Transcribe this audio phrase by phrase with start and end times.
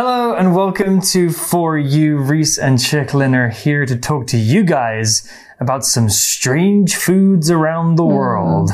[0.00, 2.18] Hello and welcome to For You.
[2.18, 5.28] Reese and Chicklin are here to talk to you guys
[5.58, 8.12] about some strange foods around the hmm.
[8.12, 8.70] world.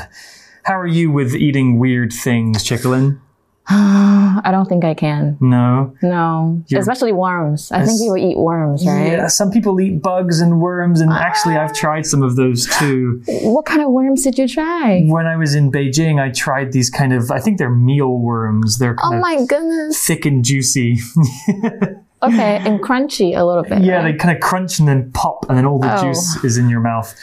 [0.64, 3.20] How are you with eating weird things, Chicklin?
[3.66, 5.38] I don't think I can.
[5.40, 5.94] No.
[6.02, 6.62] No.
[6.68, 7.72] You're- Especially worms.
[7.72, 9.12] I think people eat worms, right?
[9.12, 11.18] Yeah, some people eat bugs and worms, and ah.
[11.18, 13.22] actually, I've tried some of those too.
[13.42, 15.02] What kind of worms did you try?
[15.06, 18.78] When I was in Beijing, I tried these kind of, I think they're mealworms.
[18.78, 20.04] They're Oh kind of my goodness.
[20.04, 20.98] thick and juicy.
[22.22, 23.82] Okay, and crunchy a little bit.
[23.82, 24.12] yeah, right?
[24.12, 26.02] they kind of crunch and then pop, and then all the Oh.
[26.04, 27.14] juice is in your mouth.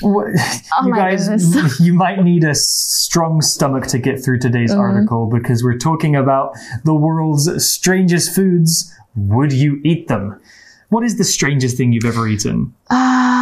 [0.00, 0.26] What,
[0.80, 1.80] Oh you guys, goodness.
[1.80, 4.80] you might need a strong stomach to get through today's Mm-hmm.
[4.80, 8.92] article because we're talking about the world's strangest foods.
[9.16, 10.40] Would you eat them?
[10.88, 12.74] What is the strangest thing you've ever eaten?
[12.90, 13.33] Ah,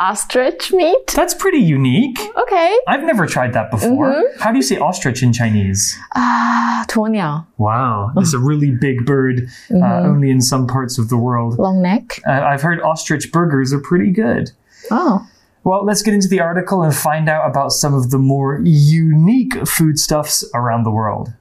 [0.00, 1.06] ostrich meat?
[1.14, 2.18] That's pretty unique.
[2.36, 2.78] Okay.
[2.88, 4.08] I've never tried that before.
[4.10, 4.40] Mm-hmm.
[4.40, 5.96] How do you say ostrich in Chinese?
[6.16, 9.82] Ah, 鸵鸟 Wow, it's a really big bird, Mm-hmm.
[9.82, 11.58] uh, only in some parts of the world.
[11.58, 12.20] long neck.
[12.26, 14.50] Uh, I've heard ostrich burgers are pretty good.
[14.90, 15.26] Oh.
[15.62, 19.54] Well, let's get into the article and find out about some of the more unique
[19.68, 21.34] foodstuffs around the world.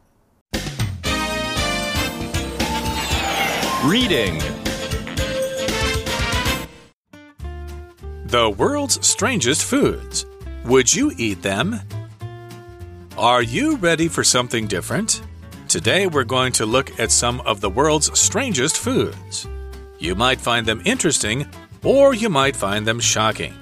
[3.86, 4.42] Reading
[8.30, 10.28] The world's strangest foods.
[10.64, 11.80] Would you eat them?
[13.18, 15.24] Are you ready for something different?
[15.68, 19.48] Today we're going to look at some of the world's strangest foods.
[19.98, 21.48] You might find them interesting,
[21.84, 23.56] or you might find them shocking.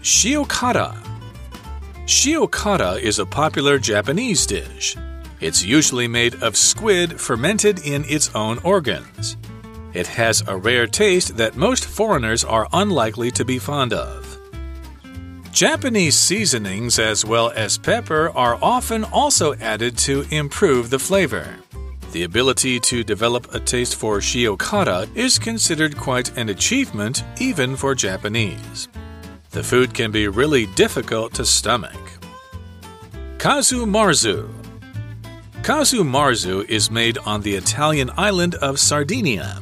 [0.00, 0.96] Shiokara.
[2.04, 4.96] Shiokara is a popular Japanese dish.
[5.38, 9.36] It's usually made of squid fermented in its own organs.
[9.94, 14.38] It has a rare taste that most foreigners are unlikely to be fond of.
[15.52, 21.56] Japanese seasonings as well as pepper are often also added to improve the flavor.
[22.12, 27.94] The ability to develop a taste for shiokara is considered quite an achievement even for
[27.94, 28.88] Japanese.
[29.50, 32.00] The food can be really difficult to stomach.
[33.38, 34.50] Casu marzu.
[35.62, 39.61] Casu marzu is made on the Italian island of Sardinia.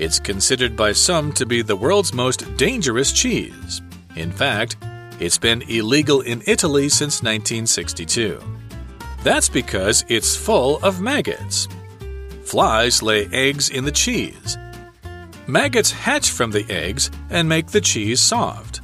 [0.00, 3.82] It's considered by some to be the world's most dangerous cheese.
[4.16, 4.78] In fact,
[5.20, 8.40] it's been illegal in Italy since 1962.
[9.22, 11.68] That's because it's full of maggots.
[12.44, 14.56] Flies lay eggs in the cheese.
[15.46, 18.80] Maggots hatch from the eggs and make the cheese soft.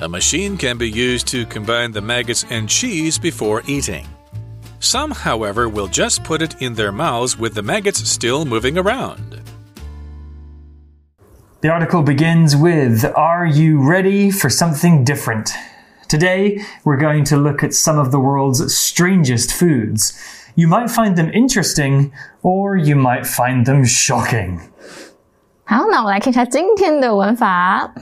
[0.00, 4.08] A machine can be used to combine the maggots and cheese before eating.
[4.80, 9.33] Some, however, will just put it in their mouths with the maggots still moving around.
[11.63, 15.51] The article begins with Are you ready for something different?
[16.07, 20.13] Today, we're going to look at some of the world's strangest foods.
[20.55, 22.11] You might find them interesting,
[22.41, 24.59] or you might find them shocking.
[25.65, 27.93] 好，那我们来看一下今天的文法。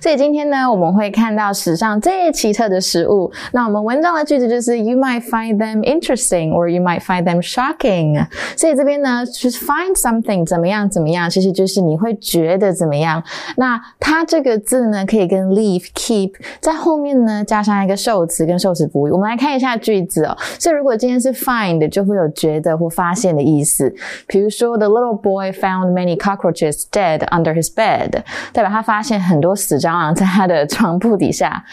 [0.00, 3.30] 所以今天呢，我们会看到史上最奇特的食物。
[3.52, 8.26] 那我们文章的句子就是 You might find them interesting, or you might find them shocking。
[8.56, 13.22] 所以这边呢，就是 find something 怎么样怎么样，其实就是你会觉得怎么样。
[13.56, 19.10] 那它这个字呢，可以跟 leave、keep 在后面呢加上一个受词跟受词补语。
[19.10, 20.36] 我们来看一下句子哦。
[20.58, 23.94] 所以如果今天是 find，就会有觉得或发现的意思。
[24.26, 28.10] 比如说，The little boy found many cockroaches dead under his bed，
[28.52, 31.63] 代表他发现很多死蟑 螂在他的床铺底下。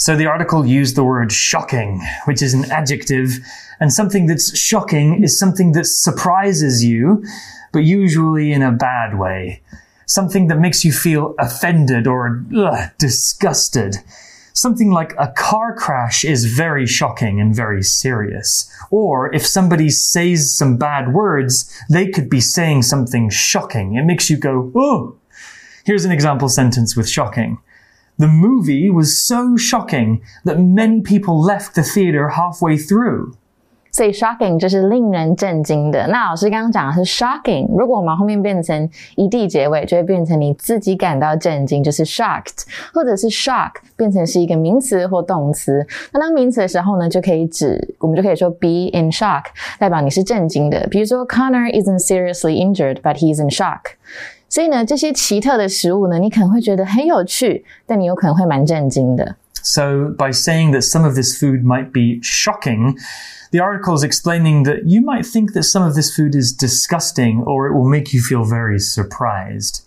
[0.00, 3.38] So the article used the word shocking, which is an adjective,
[3.80, 7.22] and something that's shocking is something that surprises you,
[7.72, 9.60] but usually in a bad way.
[10.06, 13.96] Something that makes you feel offended or ugh, disgusted.
[14.54, 18.68] Something like a car crash is very shocking and very serious.
[18.90, 23.96] Or if somebody says some bad words, they could be saying something shocking.
[23.96, 25.16] It makes you go, oh.
[25.84, 27.58] Here's an example sentence with shocking.
[28.18, 33.32] The movie was so shocking that many people left the theater halfway through.
[33.92, 36.06] 所以 shocking 就是令人震惊的。
[36.06, 45.84] 那老师刚刚讲的是 shocking，如果我们后面变成一 d 结尾，就会变成你自己感到震惊，就是 shocked，或者是 shock 变成是一个名词或动词。
[46.12, 49.46] 那当名词的时候呢，就可以指我们就可以说 be in shock，
[49.80, 50.86] 代表你是震惊的。
[50.88, 53.96] 比如说 Connor isn't seriously injured，but he's in shock。
[54.48, 59.36] 所以呢，这些奇特的食物呢，你可能会觉得很有趣，但你有可能会蛮震惊的。
[59.62, 62.96] So, by saying that some of this food might be shocking,
[63.52, 67.44] the article is explaining that you might think that some of this food is disgusting
[67.44, 69.82] or it will make you feel very surprised.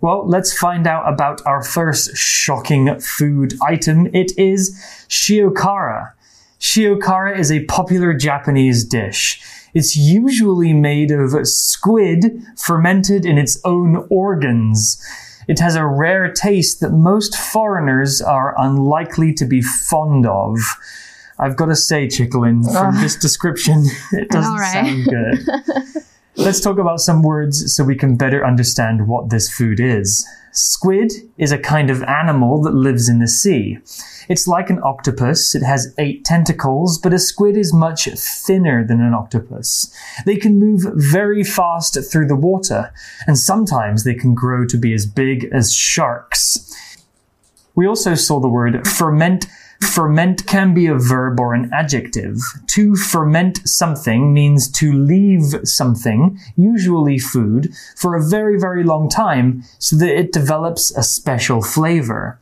[0.00, 4.08] Well, let's find out about our first shocking food item.
[4.12, 4.76] It is
[5.08, 6.10] shiokara.
[6.59, 9.41] Shiokara is a popular Japanese dish.
[9.73, 15.01] It's usually made of squid fermented in its own organs.
[15.47, 20.57] It has a rare taste that most foreigners are unlikely to be fond of.
[21.39, 23.01] I've got to say, Chicklin, from ah.
[23.01, 24.73] this description, it doesn't right.
[24.73, 26.03] sound good.
[26.37, 30.27] Let's talk about some words so we can better understand what this food is.
[30.51, 33.79] Squid is a kind of animal that lives in the sea.
[34.29, 35.55] It's like an octopus.
[35.55, 39.93] It has eight tentacles, but a squid is much thinner than an octopus.
[40.25, 42.93] They can move very fast through the water,
[43.25, 46.75] and sometimes they can grow to be as big as sharks.
[47.75, 49.45] We also saw the word ferment.
[49.81, 52.39] Ferment can be a verb or an adjective.
[52.67, 59.63] To ferment something means to leave something, usually food, for a very, very long time
[59.77, 62.39] so that it develops a special flavor.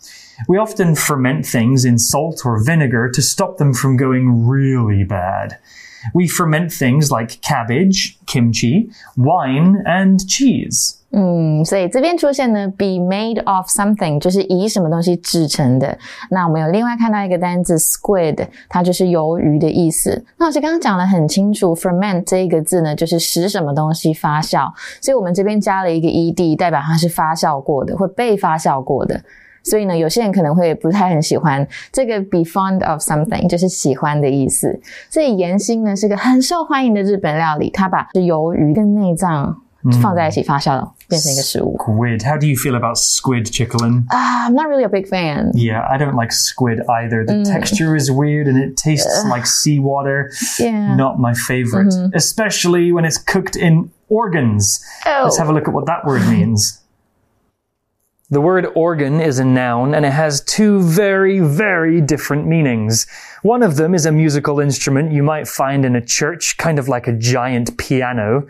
[0.48, 5.58] We often ferment things in salt or vinegar to stop them from going really bad.
[6.14, 10.96] We ferment things like cabbage, kimchi, wine, and cheese.
[11.12, 15.98] 嗯，所以这边出现呢，be made of something 就是以什么东西制成的。
[16.30, 20.24] 那我们有另外看到一个单字 squid，它就是鱿鱼的意思。
[20.38, 24.72] 那老师刚刚讲的很清楚，ferment 这一个字呢，就是使什么东西发酵，
[25.02, 29.20] 所以我们这边加了一个 ed，代表它是发酵过的，会被发酵过的。
[29.65, 34.79] 所以呢，有些人可能会不太很喜欢这个 be fond of something，就是喜欢的意思。
[35.09, 39.61] 所以盐辛呢是个很受欢迎的日本料理，它把鱿鱼跟内脏。
[40.01, 41.77] 放在一起发酵了，变成一个食物。
[41.77, 42.25] Squid.
[42.25, 44.05] How do you feel about squid, Chicolin?
[44.09, 45.51] Ah, uh, I'm not really a big fan.
[45.53, 47.23] Yeah, I don't like squid either.
[47.23, 47.45] The mm.
[47.45, 50.31] texture is weird and it tastes uh, like seawater.
[50.57, 50.95] Yeah.
[50.95, 52.15] Not my favorite, mm -hmm.
[52.15, 54.81] especially when it's cooked in organs.
[55.05, 55.25] Oh.
[55.25, 56.81] Let's have a look at what that word means.
[58.35, 63.07] The word organ is a noun and it has two very, very different meanings.
[63.43, 66.89] One of them is a musical instrument you might find in a church, kind of
[66.89, 68.45] like a giant piano.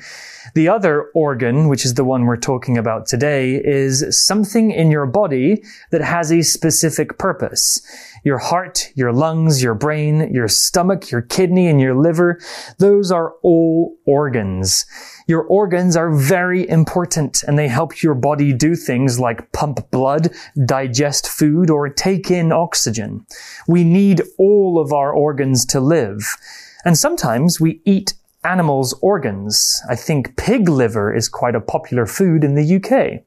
[0.55, 5.05] The other organ, which is the one we're talking about today, is something in your
[5.05, 7.79] body that has a specific purpose.
[8.23, 12.39] Your heart, your lungs, your brain, your stomach, your kidney, and your liver,
[12.79, 14.87] those are all organs.
[15.27, 20.29] Your organs are very important and they help your body do things like pump blood,
[20.65, 23.25] digest food, or take in oxygen.
[23.67, 26.35] We need all of our organs to live.
[26.83, 28.13] And sometimes we eat
[28.43, 29.81] animals' organs.
[29.89, 33.23] I think pig liver is quite a popular food in the UK.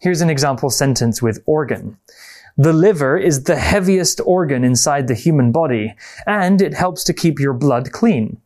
[0.00, 1.96] Here's an example sentence with organ.
[2.58, 5.94] The liver is the heaviest organ inside the human body,
[6.26, 8.36] and it helps to keep your blood clean.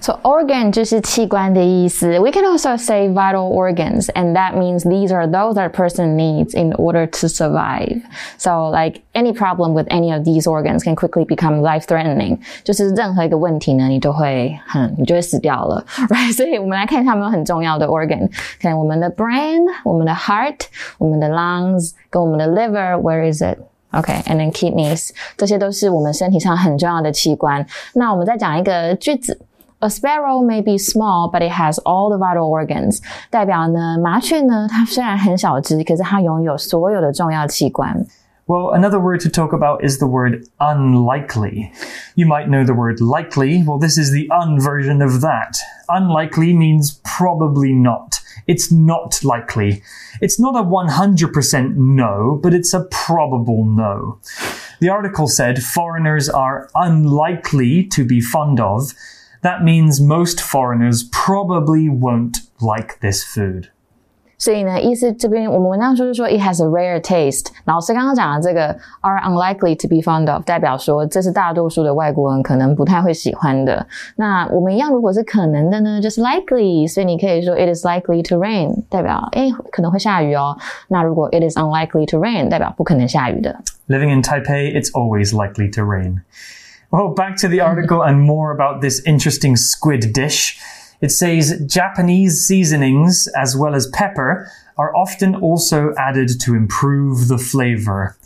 [0.00, 2.20] So organ 就是器官的意思。
[2.20, 6.54] We can also say vital organs, and that means these are those that a person needs
[6.54, 8.02] in order to survive.
[8.38, 12.38] So like any problem with any of these organs can quickly become life-threatening.
[12.62, 16.32] 就是任何一个问题呢，你都会很，你就会死掉了，right？
[16.36, 18.28] 所以我们来看一下有没有很重要的 organ，
[18.62, 20.60] 可能我们的 brain、我们的 heart、
[20.98, 27.66] 我们的 lungs 跟我们的 liver，where is it？OK，and、then kidneys，这些都是我们身体上很重要的器官。
[27.94, 29.36] 那我们再讲一个句子。
[29.80, 33.00] A sparrow may be small, but it has all the vital organs.
[33.30, 38.06] 代表呢，麻雀呢，它虽然很小只，可是它拥有所有的重要器官。
[38.46, 41.72] Well, another word to talk about is the word unlikely.
[42.14, 43.64] You might know the word likely.
[43.64, 45.58] Well, this is the un version of that.
[45.88, 48.20] Unlikely means probably not.
[48.46, 49.82] It's not likely.
[50.20, 54.18] It's not a 100% no, but it's a probable no.
[54.80, 58.94] The article said foreigners are unlikely to be fond of.
[59.42, 63.68] That means most foreigners probably won't like this food.
[64.38, 67.46] 所以呢，意思这边我们文章说是说 it has a rare taste。
[67.64, 68.66] 老师刚刚讲的这个
[69.00, 73.86] are unlikely to be fond of，代表说这是大多数的外国人可能不太会喜欢的。
[74.16, 80.54] 那我们一样，如果是可能的呢，就是 likely，所以你可以说 it is likely to rain，代表诶可能会下雨哦。
[80.88, 83.58] 那如果 it is unlikely to rain，代表不可能下雨的。
[83.88, 86.20] Living in Taipei, it's always likely to rain.
[86.91, 90.59] Well, back to the article and more about this interesting squid dish.
[90.99, 97.37] It says Japanese seasonings as well as pepper are often also added to improve the
[97.37, 98.17] flavor.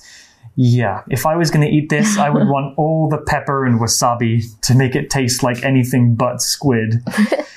[0.55, 3.79] Yeah, if I was going to eat this, I would want all the pepper and
[3.79, 7.03] wasabi to make it taste like anything but squid.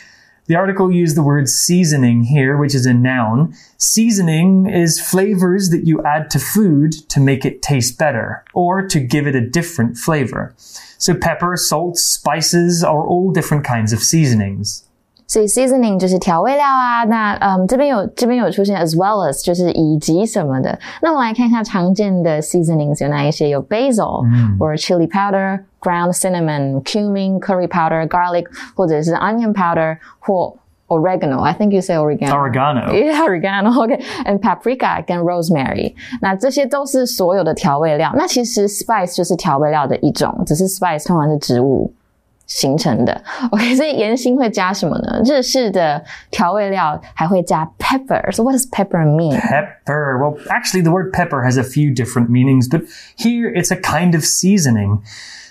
[0.48, 3.54] The article used the word seasoning here, which is a noun.
[3.76, 8.98] Seasoning is flavors that you add to food to make it taste better or to
[8.98, 10.54] give it a different flavor.
[10.96, 14.87] So pepper, salt, spices are all different kinds of seasonings.
[15.27, 20.77] 所以 seasoning 就是调味料啊，那嗯这边有这边有出现 as well as 就是以及什么的。
[21.01, 23.49] 那我们来看一下常见的 seasonings 有哪一些？
[23.49, 24.21] 有 basil
[24.59, 30.53] 或者 chili powder、ground cinnamon、cumin、curry powder、garlic，或者是 onion powder 或
[30.87, 31.39] oregano.
[31.39, 32.35] I think you say oregano.
[32.35, 32.91] Oregano.
[32.93, 33.71] Yeah, oregano.
[33.71, 35.95] Okay, and paprika 跟 rosemary.
[36.21, 38.13] 那这些都是所有的调味料。
[38.15, 41.91] 那其实 spice 就是调味料的一种，只是 spice 通常是植物。
[42.47, 45.21] 形成的，OK，所以盐心会加什么呢？
[45.25, 49.39] 日式的调味料还会加 pepper。So what does pepper mean?
[49.39, 50.19] Pepper.
[50.19, 52.83] Well, actually, the word pepper has a few different meanings, but
[53.15, 55.01] here it's a kind of seasoning.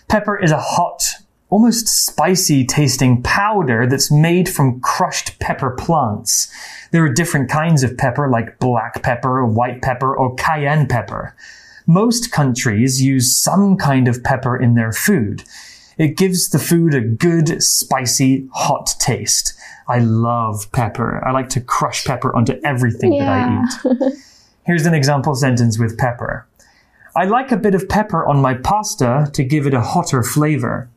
[0.07, 1.03] Pepper is a hot,
[1.49, 6.53] almost spicy tasting powder that's made from crushed pepper plants.
[6.93, 11.35] There are different kinds of pepper, like black pepper, white pepper, or cayenne pepper.
[11.87, 15.43] Most countries use some kind of pepper in their food.
[15.98, 19.54] It gives the food a good, spicy, hot taste.
[19.88, 21.25] I love pepper.
[21.25, 23.25] I like to crush pepper onto everything Yeah.
[23.25, 24.13] that I eat.
[24.66, 26.46] Here's an example sentence with pepper.
[27.16, 30.89] I like a bit of pepper on my pasta to give it a hotter flavor.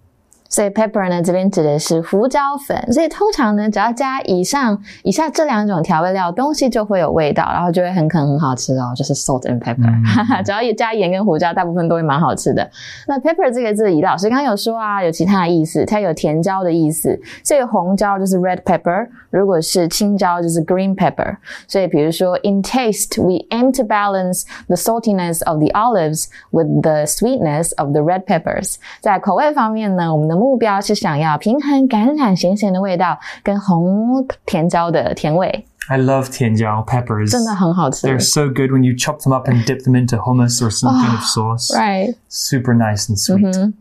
[0.50, 2.76] 所以 pepper 呢，这边指的是胡椒粉。
[2.92, 10.44] 所以通常呢，只要加以上以下这两种调味料，东西就会有味道，然后就会很可能很好吃哦，就是 salt and pepper。
[10.44, 12.68] 只要加盐跟胡椒，大部分都会蛮好吃的。
[13.06, 17.18] 那 pepper 这个字，李老师刚刚有说啊，有其他的意思，它有甜椒的意思。
[17.44, 21.36] 所以红椒就是 red pepper，如果是青椒就是 green pepper。
[21.68, 28.00] 所以比如说，in taste we aim to balance the saltiness of the olives with the sweetness of the
[28.00, 28.76] red peppers。
[29.00, 37.29] 在口味方面呢，我们的目标是想要平衡橄榄咸咸的味道跟红甜椒的甜味， I love tianjiao peppers.
[37.29, 38.07] 真的很好吃。
[38.07, 40.93] They're so good when you chop them up and dip them into hummus or some
[40.93, 41.75] kind of sauce.
[41.75, 42.15] Right.
[42.29, 43.73] Super nice and sweet.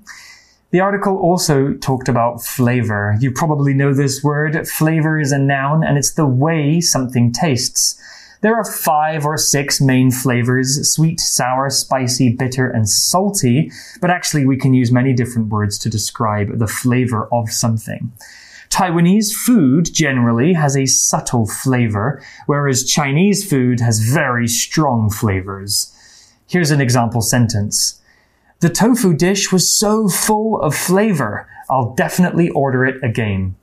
[0.71, 3.17] The article also talked about flavor.
[3.21, 4.67] You probably know this word.
[4.67, 7.97] Flavor is a noun and it's the way something tastes.
[8.42, 13.72] There are five or six main flavors sweet, sour, spicy, bitter, and salty.
[14.00, 18.12] But actually, we can use many different words to describe the flavor of something.
[18.70, 25.94] Taiwanese food generally has a subtle flavor, whereas Chinese food has very strong flavors.
[26.48, 28.00] Here's an example sentence.
[28.60, 31.48] The tofu dish was so full of flavor.
[31.70, 33.56] I'll definitely order it again.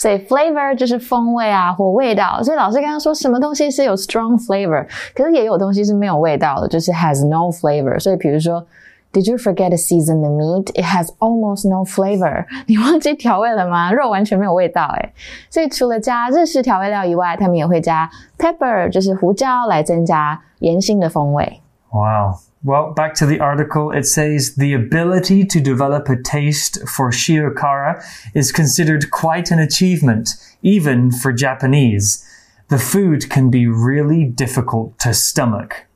[0.00, 2.42] 所以 flavor 就是风味啊或味道。
[2.42, 8.00] 所以老师刚刚说什么东西是有 strong flavor，可是也有东西是没有味道的，就是 has no flavor。
[8.00, 8.66] 所以比如说
[9.12, 10.72] ，Did you forget to season the meat?
[10.72, 12.46] It has almost no flavor。
[12.66, 13.92] 你忘记调味了吗？
[13.92, 15.12] 肉完全没有味道诶。
[15.50, 21.60] 所以除了加日式调味料以外，他们也会加 pepper，就是胡椒来增加盐性的风味。
[21.90, 22.36] Wow.
[22.62, 28.02] Well, back to the article, it says the ability to develop a taste for shiokara
[28.34, 30.28] is considered quite an achievement,
[30.62, 32.22] even for Japanese.
[32.68, 35.86] The food can be really difficult to stomach.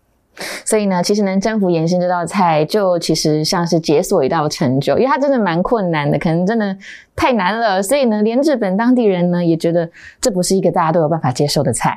[0.64, 6.76] 所以呢，其实能征服盐辛这道菜，就其实像是解锁一道成就，因为它真的蛮困难的，可能真的
[7.15, 7.81] 太难了。
[7.83, 9.89] 所以呢，连日本当地人呢也觉得
[10.21, 11.95] 这不是一个大家都有办法接受的菜。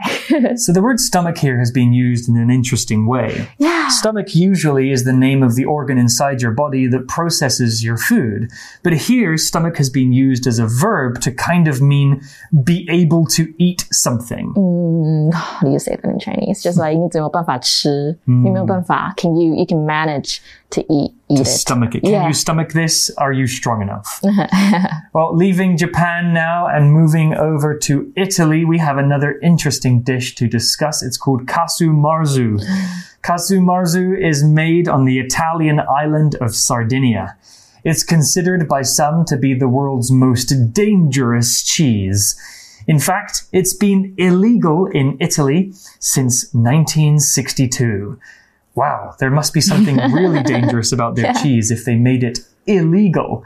[0.56, 3.46] So the word stomach here has been used in an interesting way.
[3.58, 3.88] yeah.
[3.88, 8.50] Stomach usually is the name of the organ inside your body that processes your food.
[8.82, 13.26] But here, stomach has been used as a verb to kind of mean be able
[13.36, 14.52] to eat something.
[15.32, 16.62] How do you say that in Chinese?
[16.62, 18.18] Just like 你怎么有办法吃？
[18.24, 19.14] 你没有办法？
[19.16, 20.38] Can you you can manage
[20.71, 21.45] to eat eat to it?
[21.45, 22.01] stomach it.
[22.01, 22.27] Can Yeah.
[22.27, 23.09] you stomach this?
[23.17, 24.21] Are you strong enough?
[25.13, 30.47] well, leaving Japan now and moving over to Italy, we have another interesting dish to
[30.47, 31.01] discuss.
[31.03, 32.59] It's called casu marzu.
[33.23, 37.35] Casu marzu is made on the Italian island of Sardinia.
[37.83, 42.35] It's considered by some to be the world's most dangerous cheese.
[42.87, 48.19] In fact, it's been illegal in Italy since 1962.
[48.77, 53.43] Wow, there must be something really dangerous about their cheese if they made it illegal.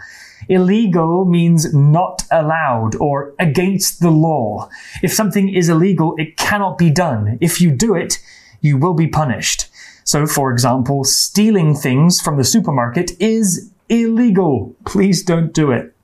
[0.50, 4.70] Illegal means not allowed or against the law.
[5.02, 7.38] If something is illegal, it cannot be done.
[7.40, 8.20] If you do it,
[8.60, 9.68] you will be punished.
[10.04, 14.76] So, for example, stealing things from the supermarket is illegal.
[14.86, 15.96] Please don't do it.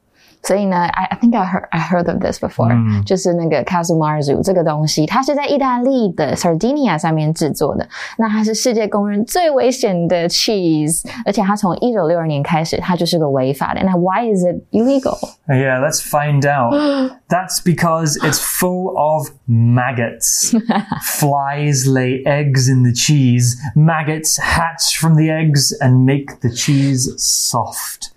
[0.43, 7.87] 所以呢，I I think I heard I heard of this before，、嗯、就是那个 Casu marzu 这个东西，它是在意大利的 Sardinia 上面制作的。
[8.17, 13.81] 那它是世界公认最危险的 cheese，而且它从一九六二年开始，它就是个违法的。
[13.83, 15.17] 那 Why is it illegal?
[15.47, 16.73] Yeah, let's find out.
[17.27, 20.55] That's because it's full of maggots.
[21.03, 23.57] Flies lay eggs in the cheese.
[23.75, 28.11] Maggots hatch from the eggs and make the cheese soft.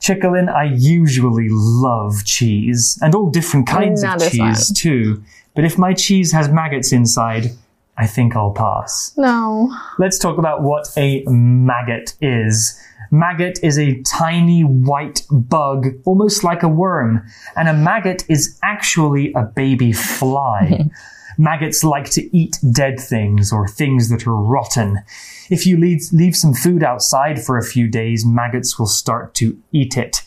[0.00, 5.22] Chickalin, I usually love cheese and all different kinds of cheese too.
[5.54, 7.50] But if my cheese has maggots inside,
[7.98, 9.12] I think I'll pass.
[9.18, 9.76] No.
[9.98, 12.80] Let's talk about what a maggot is.
[13.10, 17.26] Maggot is a tiny white bug, almost like a worm,
[17.56, 20.88] and a maggot is actually a baby fly.
[21.38, 25.00] Maggots like to eat dead things or things that are rotten.
[25.50, 29.58] If you leave, leave some food outside for a few days, maggots will start to
[29.72, 30.22] eat it.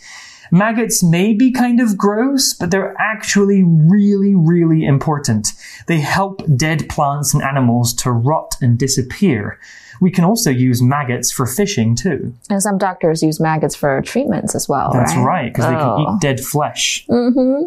[0.52, 5.54] Maggots may be kind of gross, but they're actually really, really important.
[5.88, 9.60] They help dead plants and animals to rot and disappear
[10.03, 12.33] We can also use maggots for fishing too.
[12.49, 14.93] And some doctors use maggots for treatments as well.
[14.93, 15.25] That's right?
[15.25, 16.01] right, because they can Oh.
[16.01, 17.05] eat dead flesh.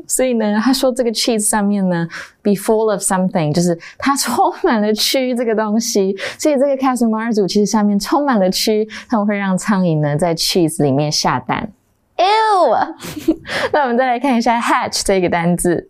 [0.07, 2.07] 所以呢，他说这个 cheese 上面呢，
[2.41, 6.15] be full of something，就是它充满了蛆这个东西。
[6.37, 11.71] 所以这个 Castle Mar 组其实上面充满了蛆，他们会让苍蝇呢在 cheese 里面下蛋。
[12.17, 13.35] Ew！
[13.73, 15.89] 那我们再来看一下 hatch 这个单字。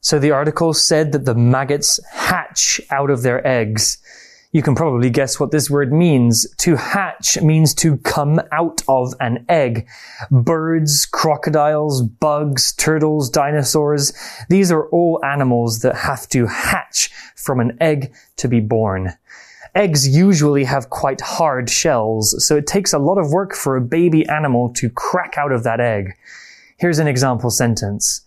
[0.00, 3.98] So the article said that the maggots hatch out of their eggs.
[4.57, 6.47] You can probably guess what this word means.
[6.61, 9.87] To hatch means to come out of an egg.
[10.31, 14.13] Birds, crocodiles, bugs, turtles, dinosaurs,
[14.49, 19.13] these are all animals that have to hatch from an egg to be born.
[19.75, 23.81] Eggs usually have quite hard shells, so it takes a lot of work for a
[23.81, 26.17] baby animal to crack out of that egg.
[26.77, 28.21] Here's an example sentence.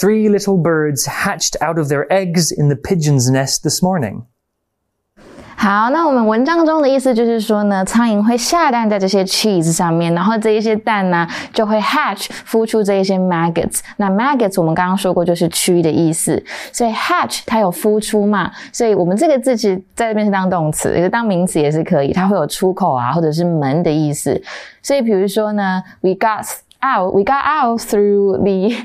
[0.00, 4.24] Three little birds hatched out of their eggs in the pigeon's nest this morning.
[5.60, 13.80] 好，那我们文章中的意思就是说呢，苍蝇会下蛋在这些 cheese 上面，然后这一些蛋呢就会 hatch 孵出这一些 maggots。
[13.96, 16.40] 那 maggots 我们刚刚说过就是蛆的意思，
[16.72, 24.40] 所以 hatch 它有孵出嘛，所以我们这个字其实在这边是当动词，也是当名词也是可以，它会有出口啊或者是门的意思。
[24.80, 26.46] 所以比如说呢，we got
[26.80, 28.76] out, we got out through the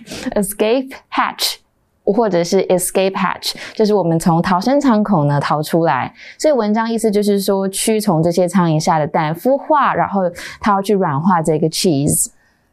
[0.41, 1.62] escape hatch。
[2.04, 6.12] 或者是 escape hatch，就是我们从逃生窗口呢逃出来。
[6.38, 10.22] 所以文章意思就是说，蛆从这些苍蝇下的蛋孵化，然后
[10.60, 12.28] 它要去软化这个 cheese。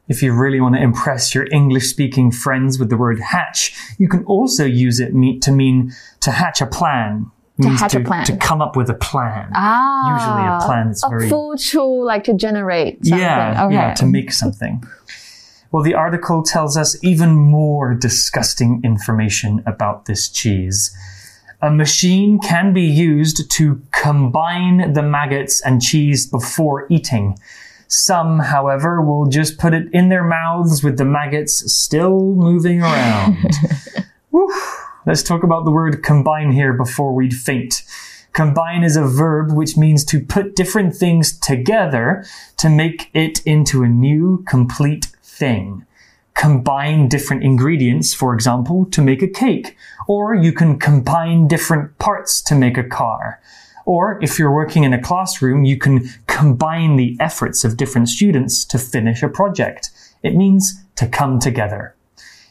[0.08, 4.08] If you really want to impress your English speaking friends with the word hatch, you
[4.08, 7.26] can also use it me- to mean to hatch a plan.
[7.58, 8.24] Means hatch a plan.
[8.26, 9.50] To come up with a plan.
[9.54, 13.18] 啊 Usually a plan that's 哦 very- 孵出 like to generate something.
[13.18, 13.76] Yeah, okay.
[13.76, 14.82] yeah, to make something.
[15.73, 20.97] Well, the article tells us even more disgusting information about this cheese.
[21.63, 27.39] A machine can be used to combine the maggots and cheese before eating.
[27.87, 33.37] Some, however, will just put it in their mouths with the maggots still moving around.
[35.07, 37.83] Let's talk about the word combine here before we faint.
[38.33, 42.25] Combine is a verb which means to put different things together
[42.59, 45.09] to make it into a new, complete
[45.41, 45.85] thing.
[46.35, 49.77] Combine different ingredients, for example, to make a cake.
[50.07, 53.41] Or you can combine different parts to make a car.
[53.85, 58.65] Or if you're working in a classroom, you can combine the efforts of different students
[58.67, 59.91] to finish a project.
[60.23, 61.97] It means to come together.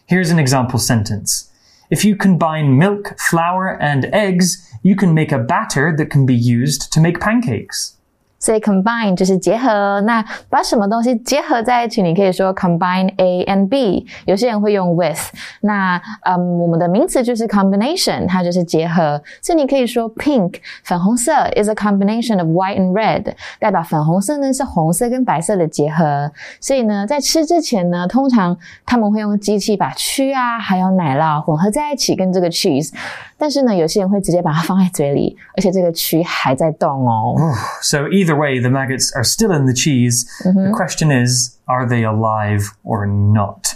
[0.06, 1.50] Here's an example sentence.
[1.90, 6.36] If you combine milk, flour, and eggs, you can make a batter that can be
[6.36, 7.96] used to make pancakes.
[8.40, 14.06] 所以 combine 就是结合，那把什么东西结合在一起，你可以说 combine A and B。
[14.26, 15.20] 有些人会用 with，
[15.62, 19.22] 那嗯，我们的名词就是 combination，它就是结合。
[19.42, 26.32] 所以你可以说 pink 粉红色 is a combination of white and red，代表粉红色呢是红色跟白色的结合。
[26.62, 32.94] 所以呢，在吃之前呢，通常他们会用机器把蛆啊还有奶酪混合在一起，跟这个 cheese。
[33.38, 37.36] 但是呢，有些人会直接把它放在嘴里，而且这个蛆还在动哦。
[37.82, 40.30] So either either way, the maggots are still in the cheese.
[40.44, 40.70] Mm-hmm.
[40.70, 43.76] The question is, are they alive or not?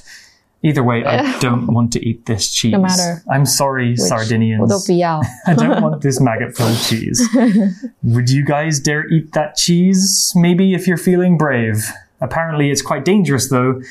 [0.61, 2.71] Either way, I don't want to eat this cheese.
[2.71, 3.23] No matter.
[3.29, 4.61] I'm sorry, which, Sardinians.
[5.47, 7.27] I don't want this maggot filled cheese.
[8.03, 10.31] Would you guys dare eat that cheese?
[10.35, 11.89] Maybe if you're feeling brave.
[12.21, 13.81] Apparently, it's quite dangerous, though.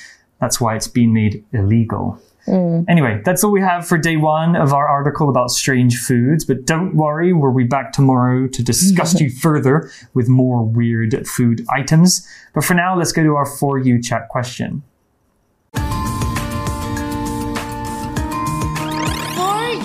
[0.41, 2.21] That's why it's been made illegal.
[2.47, 2.85] Mm.
[2.89, 6.45] Anyway, that's all we have for day one of our article about strange foods.
[6.45, 11.65] But don't worry, we'll be back tomorrow to discuss you further with more weird food
[11.71, 12.27] items.
[12.55, 14.83] But for now, let's go to our For You chat question.
[15.75, 15.83] For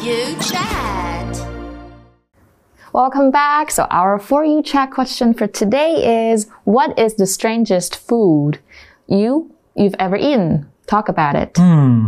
[0.02, 0.78] you chat.
[2.92, 3.70] Welcome back.
[3.70, 8.58] So our for you chat question for today is what is the strangest food
[9.06, 10.68] you you've ever eaten?
[10.88, 11.52] Talk about it.
[11.58, 12.08] Hmm.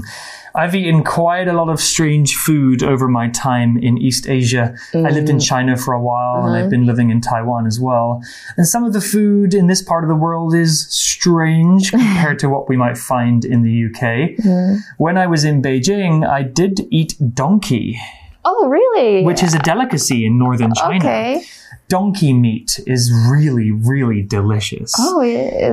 [0.56, 4.76] I've eaten quite a lot of strange food over my time in East Asia.
[4.94, 8.22] I lived in China for a while and I've been living in Taiwan as well.
[8.58, 12.50] And some of the food in this part of the world is strange compared to
[12.50, 14.80] what we might find in the UK.
[14.98, 18.00] When I was in Beijing, I did eat donkey,
[18.46, 19.24] Oh, really?
[19.24, 20.98] which is a delicacy in northern China.
[20.98, 21.44] okay.
[21.88, 24.94] Donkey meat is really, really delicious.
[24.98, 25.22] Oh,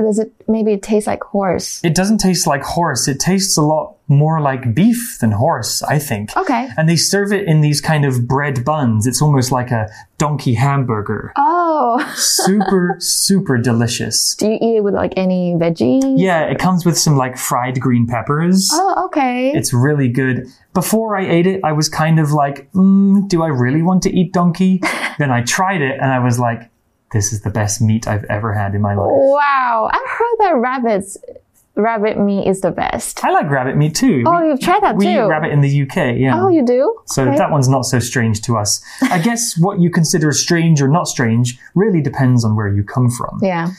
[0.01, 1.79] does it maybe it tastes like horse?
[1.83, 3.07] It doesn't taste like horse.
[3.07, 6.35] It tastes a lot more like beef than horse, I think.
[6.37, 6.69] Okay.
[6.77, 9.05] And they serve it in these kind of bread buns.
[9.05, 11.33] It's almost like a donkey hamburger.
[11.35, 14.35] Oh, Super, super delicious.
[14.35, 16.15] do you eat it with like any veggies?
[16.17, 18.69] Yeah, it comes with some like fried green peppers.
[18.73, 19.51] Oh, okay.
[19.51, 20.47] It's really good.
[20.73, 24.15] Before I ate it, I was kind of like, mm, do I really want to
[24.17, 24.81] eat donkey?
[25.19, 26.69] then I tried it and I was like,
[27.11, 29.07] this is the best meat I've ever had in my life.
[29.09, 31.17] wow, I've heard that rabbits,
[31.77, 33.23] rabbit meat is the best.
[33.23, 34.23] I like rabbit meat too.
[34.25, 35.11] Oh, we, you've tried that we too.
[35.11, 36.41] eat rabbit in the UK, yeah.
[36.41, 36.99] Oh, you do?
[37.05, 37.37] So Okay.
[37.37, 38.83] that one's not so strange to us.
[39.03, 43.09] I guess what you consider strange or not strange really depends on where you come
[43.09, 43.39] from.
[43.41, 43.69] Yeah.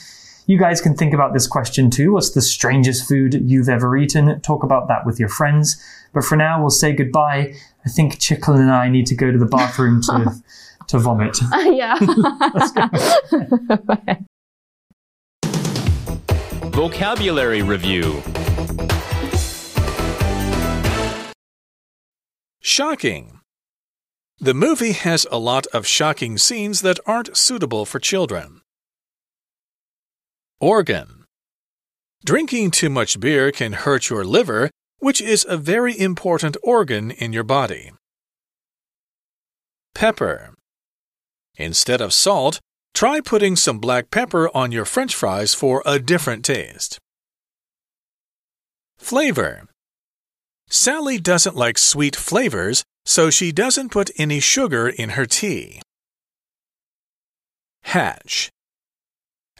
[0.47, 2.13] You guys can think about this question too.
[2.13, 4.41] What's the strangest food you've ever eaten?
[4.41, 5.77] Talk about that with your friends.
[6.15, 7.53] But for now, we'll say goodbye.
[7.85, 10.33] I think Chickle and I need to go to the bathroom to,
[10.89, 11.37] to vomit.
[11.53, 11.99] yeah.
[16.79, 18.23] Vocabulary Review
[22.61, 23.41] Shocking.
[24.39, 28.61] The movie has a lot of shocking scenes that aren't suitable for children.
[30.61, 31.25] Organ.
[32.25, 37.33] Drinking too much beer can hurt your liver, which is a very important organ in
[37.33, 37.91] your body.
[39.97, 40.55] Pepper.
[41.57, 42.61] Instead of salt,
[42.99, 46.99] try putting some black pepper on your french fries for a different taste.
[48.97, 49.69] Flavor.
[50.69, 55.81] Sally doesn't like sweet flavors, so she doesn't put any sugar in her tea.
[57.85, 58.51] Hatch.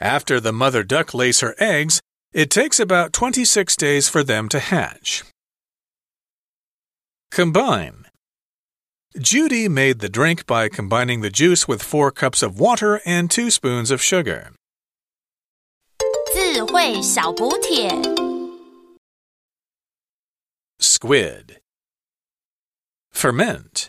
[0.01, 2.01] After the mother duck lays her eggs,
[2.33, 5.23] it takes about 26 days for them to hatch.
[7.31, 8.08] Combine.
[9.18, 13.50] Judy made the drink by combining the juice with 4 cups of water and 2
[13.50, 14.52] spoons of sugar.
[16.34, 17.90] 智慧小补帖。
[20.80, 21.60] Squid.
[23.12, 23.88] Ferment.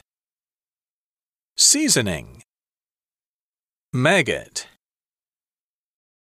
[1.58, 2.44] Seasoning.
[3.92, 4.68] Maggot.